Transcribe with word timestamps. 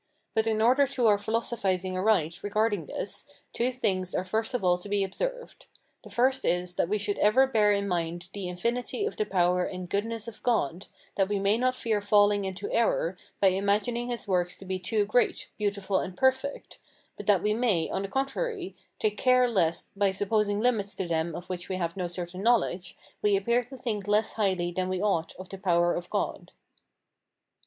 But 0.33 0.47
in 0.47 0.63
order 0.63 0.87
to 0.87 1.05
our 1.05 1.19
philosophizing 1.19 1.95
aright 1.95 2.41
regarding 2.41 2.87
this, 2.87 3.23
two 3.53 3.71
things 3.71 4.15
are 4.15 4.23
first 4.23 4.55
of 4.55 4.63
all 4.63 4.79
to 4.79 4.89
be 4.89 5.03
observed. 5.03 5.67
The 6.03 6.09
first 6.09 6.43
is, 6.43 6.73
that 6.73 6.89
we 6.89 6.97
should 6.97 7.19
ever 7.19 7.45
bear 7.45 7.71
in 7.71 7.87
mind 7.87 8.27
the 8.33 8.47
infinity 8.47 9.05
of 9.05 9.15
the 9.15 9.27
power 9.27 9.63
and 9.63 9.87
goodness 9.87 10.27
of 10.27 10.41
God, 10.41 10.87
that 11.17 11.27
we 11.29 11.37
may 11.37 11.55
not 11.55 11.75
fear 11.75 12.01
falling 12.01 12.45
into 12.45 12.67
error 12.71 13.15
by 13.39 13.49
imagining 13.49 14.07
his 14.09 14.27
works 14.27 14.57
to 14.57 14.65
be 14.65 14.79
too 14.79 15.05
great, 15.05 15.49
beautiful, 15.55 15.99
and 15.99 16.17
perfect, 16.17 16.79
but 17.15 17.27
that 17.27 17.43
we 17.43 17.53
may, 17.53 17.87
on 17.87 18.01
the 18.01 18.07
contrary, 18.07 18.75
take 18.97 19.17
care 19.17 19.47
lest, 19.47 19.89
by 19.95 20.09
supposing 20.09 20.59
limits 20.61 20.95
to 20.95 21.07
them 21.07 21.35
of 21.35 21.47
which 21.47 21.69
we 21.69 21.75
have 21.75 21.95
no 21.95 22.07
certain 22.07 22.41
knowledge, 22.41 22.97
we 23.21 23.37
appear 23.37 23.63
to 23.65 23.77
think 23.77 24.07
less 24.07 24.31
highly 24.31 24.71
than 24.71 24.89
we 24.89 24.99
ought 24.99 25.35
of 25.35 25.47
the 25.49 25.59
power 25.59 25.93
of 25.93 26.09
God. 26.09 26.51